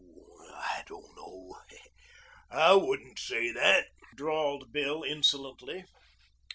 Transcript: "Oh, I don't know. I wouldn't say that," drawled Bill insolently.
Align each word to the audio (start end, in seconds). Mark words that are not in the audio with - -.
"Oh, 0.17 0.51
I 0.57 0.81
don't 0.87 1.15
know. 1.15 1.55
I 2.49 2.73
wouldn't 2.73 3.19
say 3.19 3.51
that," 3.51 3.89
drawled 4.15 4.71
Bill 4.73 5.03
insolently. 5.03 5.85